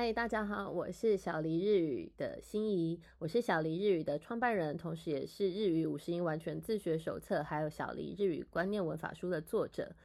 [0.00, 9.96] 嗨，大家好，我是小黎日语的心仪，我是小黎日语的创办人，同时也是日语五十音完全自学手册，还有小黎日语观念文法书的作者。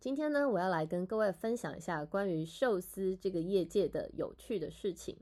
[0.00, 5.16] 今天呢，我要来跟各位分享一下关于寿司这个业界的有趣的事情。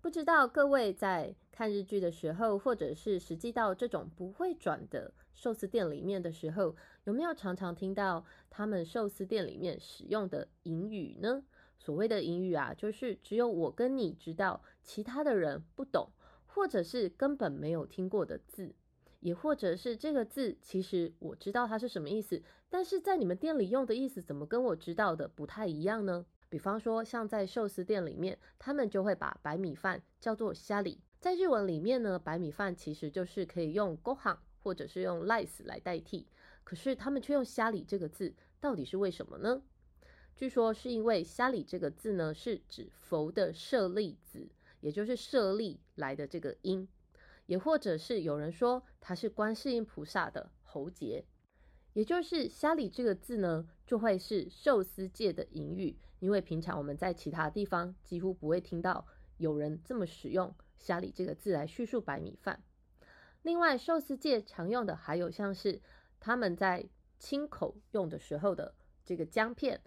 [0.00, 6.74] 不知道各位在看日剧的时候，或者是实际到这种不会转的寿司店里面的时候，
[7.04, 11.44] 有没有常常听到他们寿司店里面使用的隐语呢？
[11.78, 16.10] 所谓的隐语啊，就是只有我跟你知道，其他的人不懂，
[16.46, 18.74] 或者是根本没有听过的字，
[19.20, 26.24] 也或者是这个字其实我知道它是什么意思，但是在你们店里用的意思怎么跟我知道的不太一样呢？
[26.48, 36.28] 比方说，像在寿司店里面，他们就会把白米饭叫做虾里，在日文里面呢，白米饭其实就是可以用 gohan 或者是用 rice 来代替，
[36.62, 39.62] 可是他们却用虾里这个字，到底是为什么呢？
[40.36, 44.48] 据说是因为“虾里”这个字呢，是指佛的舍利子，
[44.80, 46.88] 也就是舍利来的这个音，
[47.46, 51.24] 也或者是有人说它是观世音菩萨的喉结，
[51.92, 62.60] 也就是“虾里”这个字呢，就会是寿司界的隐语，因为平常我们在其他地方几乎不会听到有人这么使用“虾里”这个字来叙述白米饭。
[63.42, 65.80] 另外，寿司界常用的还有像是
[66.18, 66.84] 他们在
[67.20, 68.74] 清口用的时候的
[69.04, 69.80] 这个姜片。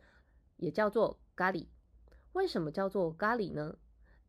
[0.58, 1.66] 也叫做咖喱，
[2.34, 3.78] 为什么叫做咖喱呢？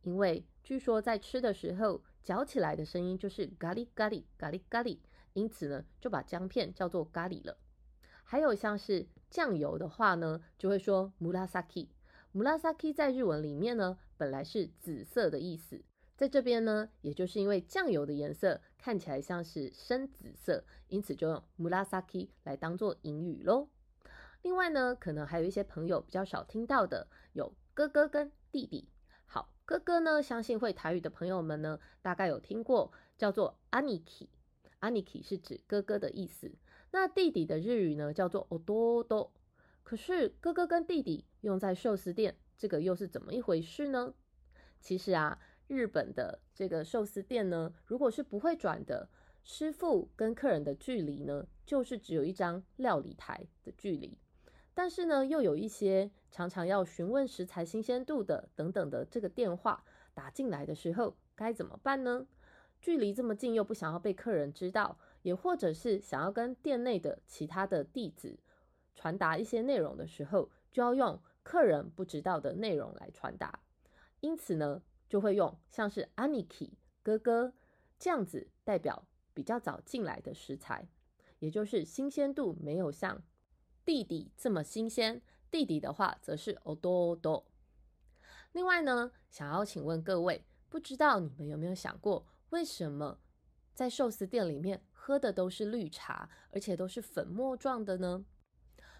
[0.01, 4.97] 因为据说在吃的时候嚼起来的声音就是咖喱咖喱咖喱咖喱，
[5.33, 7.57] 因此呢就把姜片叫做咖喱了。
[8.23, 15.83] 还有像是酱油的话呢，就会说 murasaki，murasaki 在日文里面呢本来是紫色的意思，
[16.15, 23.67] 在这边呢也就是因为酱油的颜色看起来像是深紫色，因此就用 murasaki 来当做引语喽。
[24.41, 28.87] 另外呢，可能还有一些朋友比较少听到的，有哥哥跟弟弟。
[29.25, 36.51] 好，哥哥呢，相信会台语的朋友们呢，大概有听过叫做 aniki，aniki 是指哥哥的意思。
[36.91, 39.29] 那弟弟的日语呢，叫做 ododo。
[39.83, 44.13] 可是哥哥跟弟弟用在寿司店，这个又是怎么一回事呢？
[44.79, 49.09] 其实啊，日本的这个寿司店呢，如果是不会转的，
[49.43, 54.17] 师傅跟客人的距离呢，就是只有一张料理台的距离。
[54.81, 62.25] 但是呢，又有一些常常要询问食材新鲜度的等等的这个电话打进来的时候，该怎么办呢？
[62.79, 68.39] 距离这么近，又不想要被客人知道，也或者是想要跟店内的其他的弟子
[68.95, 73.59] 传达一些内容的时候，就要用客人不知道的内容来传达。
[74.21, 76.69] 因此呢，就会用像是 Aniki
[77.03, 77.51] 哥哥
[77.97, 80.87] 这样子代表比较早进来的食材，
[81.39, 83.21] 也就是新鲜度没有像。
[83.89, 85.19] 弟弟这么新鲜，
[85.49, 87.47] 弟弟的话则是哦多多。
[88.51, 93.17] 另外呢，想要请问各位，不知道你们有没有想过，为什么
[93.73, 98.23] 在寿司店里面喝的都是绿茶，而且都是粉末状的呢？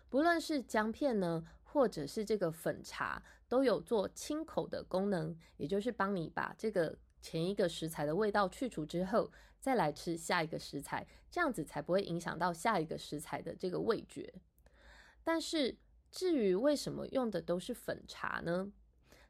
[0.09, 14.33] 不论是姜片呢，或者是这个粉茶，都有做清口的功能，也就是帮你把这个前一个食材的味道去除之后，再来吃下一个食材，这样子才不会影响到下一个食材的这个味觉。
[15.23, 15.77] 但是
[16.11, 18.71] 至于为什么用的都是粉茶呢？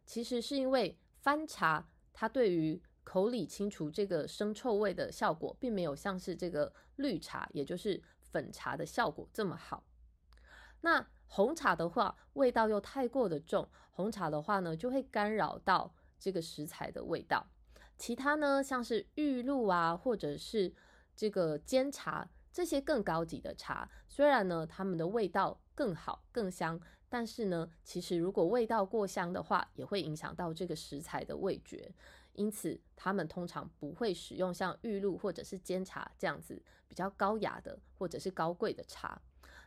[0.06, 9.84] 其实是因为番茶它对于口里清除这个生臭味的效果，并没有像是这个绿茶，也就是粉茶的效果这么好。
[10.82, 17.46] 那红茶的话，味道又太过的重，红茶的话呢，就会干扰到这个食材的味道。
[17.98, 20.74] 其他呢，像是玉露啊，或者是
[21.16, 22.30] 这个煎茶。
[22.52, 31.94] 这些更高级的茶，虽然呢，它们的味道更好、更香，但是呢，其实如果味道过香的话，也会影响到这个食材的味觉。
[32.34, 39.22] 因此，他们通常不会使用像玉露或者是煎茶这样子比较高雅的或者是高贵的茶。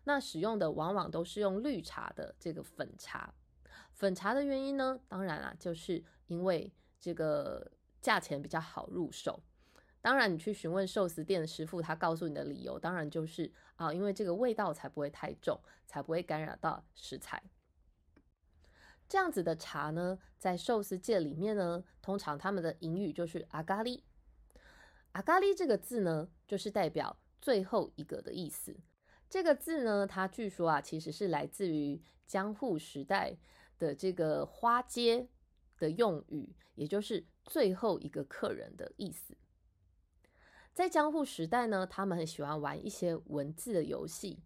[0.05, 3.33] 那使用的往往都是用绿茶的这个粉茶。
[3.93, 7.71] 粉茶的原因呢，当然啊，就是因为这个
[8.01, 9.41] 价钱比较好入手。
[10.03, 17.41] 当然，你去询问寿司店的师傅，他告诉你的理由，当然就是啊，因为这个味道才不会太重，才不会干扰到食材。
[19.09, 24.03] 这样子的茶呢，在寿司界里面呢，通常他们的隐语就是阿咖喱。
[25.13, 28.77] 阿咖喱这个字呢，就是代表最后一个的意思。
[29.31, 33.37] 这个字呢，它据说啊，其实是来自于江户时代
[33.79, 35.29] 的这个花街
[35.79, 39.37] 的用语，也就是最后一个客人的意思。
[40.75, 44.39] 在江户时代呢，他们很喜欢玩一些文字的游戏，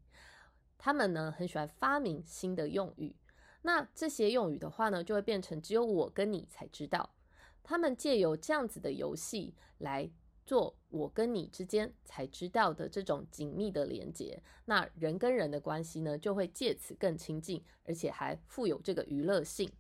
[0.77, 3.15] 他们呢很喜欢发明新的用语。
[3.63, 7.15] 那这些用语的话呢，就会变成只有我跟你才知道。
[7.63, 10.09] 他们借由这样子的游戏来
[10.45, 19.73] 做我跟你之间才知道的这种紧密的连接，那人跟人的关系呢，就会借此更亲近，而且还富有这个娱乐性。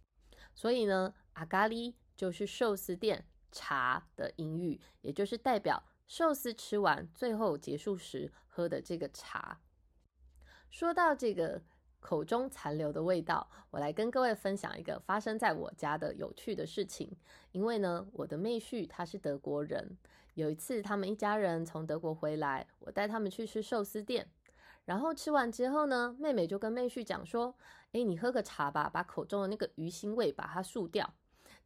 [0.54, 9.61] 所以呢，阿咖喱就是寿司店茶的音语，也就是代表寿司吃完最后结束时喝的这个茶。
[10.70, 11.62] 说到这个。
[11.99, 17.11] 口中残留的味道，我来跟各位分享一个发生在我家的有趣的事情。
[17.50, 19.97] 因为呢，我的妹婿他是德国人，
[20.35, 24.31] 有一次他们一家人从德国回来，我带他们去吃寿司店，
[24.85, 27.53] 然后吃完之后呢，妹妹就跟妹婿讲说
[27.91, 31.12] ：“诶，你喝个茶吧，把口中的那个鱼腥味把它漱掉。”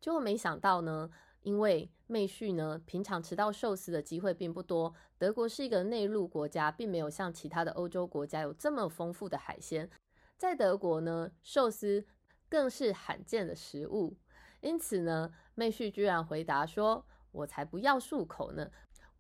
[0.01, 1.11] 结果没想到呢，
[1.43, 9.89] 因为妹婿呢平常吃到寿司的机会并不多，德国是一个内陆国家，并没有像其他的欧洲国家有这么丰富的海鲜。
[10.37, 12.07] 在德国呢，寿司
[12.49, 14.17] 更是罕见的食物，
[14.61, 18.71] 因此呢，妹婿居然回答说：“我才不要漱口呢，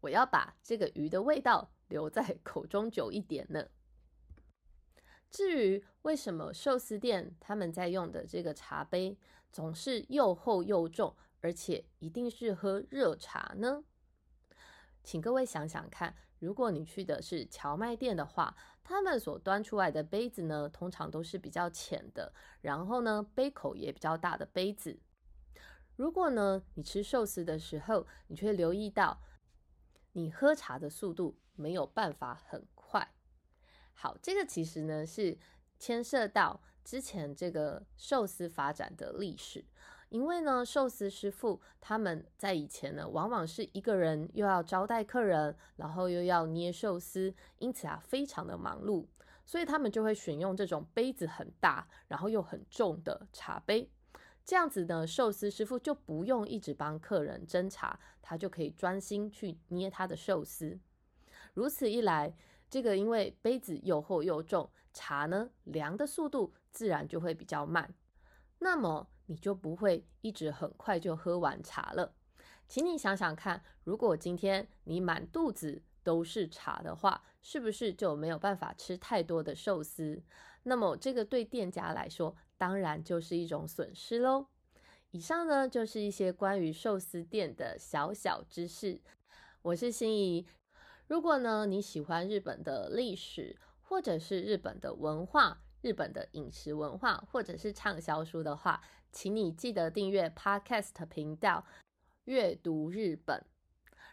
[0.01, 3.69] 我要把这个鱼的味道留在 口中久一点呢。”
[5.31, 9.17] 至于为什么寿司店他们在用的这个茶杯
[9.53, 13.85] 总是又厚又重，而且一定是喝热茶呢？
[15.03, 18.57] 请各位想想看，如果你去的是荞麦店的话。
[18.83, 24.99] 他们所端出来的杯子呢，通常都是比较浅的，然后呢，杯口也比较大的杯子。
[25.95, 29.23] 如果呢，你吃寿司的时候，你却留意到，
[30.11, 33.15] 你喝茶的速度没有办法很快。
[33.93, 35.39] 好，这个其实呢是
[35.79, 39.65] 牵涉到之前这个寿司发展的历史。
[40.11, 49.07] 因为呢，寿司师傅他们在以前呢，往往是一个人又要招待客人，然后又要捏寿司，因此啊，非常的忙碌，
[49.47, 53.89] 所以他们就会选用这种杯子很大，然后又很重的茶杯。
[54.45, 60.79] 这样子呢，寿司师傅就不用一直帮客人斟茶，他就可以专心去捏他的寿司。
[61.55, 62.35] 如此一来，
[62.69, 67.95] 这个因为杯子又厚又重，茶呢凉的速度自然就会比较慢。
[68.59, 72.12] 那么你就不会一直很快就喝完茶了，
[72.67, 80.21] 请你想想看，如果今天你满肚子都是茶的话，是不是就没有办法吃太多的寿司？
[80.65, 84.49] 那么这个对店家来说，当然就是一种损失喽。
[85.12, 89.00] 以上呢就是一些关于寿司店的小小知识。
[89.62, 90.44] 我是心怡，
[91.06, 95.62] 如果呢你喜欢日本的历史，或者是日本的文化。
[95.82, 101.65] 日本的饮食文化，或者是畅销书的话，请你记得订阅 Podcast 频道
[102.25, 103.38] 《阅读日本》。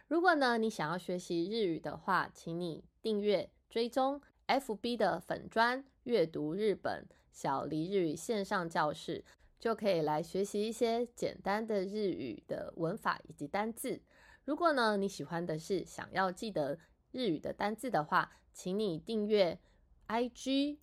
[0.06, 9.24] 如果呢你想要学习日语的话，请你订阅追踪 FB 的粉专《阅读日本小黎日语线上教室》，
[9.58, 14.00] 就可以来学习一些简单的日语的文法以及单字。
[14.44, 16.78] 如果呢你喜欢的是想要记得
[17.12, 19.60] 日语的单字的话，请你订阅
[20.06, 20.78] IG。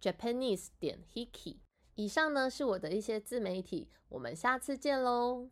[0.00, 1.56] Japanese 点 Hiki，
[1.94, 5.48] 以上呢是我的一些自媒体，我们下次见喽。